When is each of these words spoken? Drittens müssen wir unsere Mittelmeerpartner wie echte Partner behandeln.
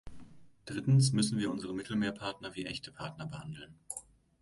Drittens 0.65 1.11
müssen 1.13 1.37
wir 1.37 1.51
unsere 1.51 1.75
Mittelmeerpartner 1.75 2.55
wie 2.55 2.65
echte 2.65 2.91
Partner 2.91 3.27
behandeln. 3.27 3.77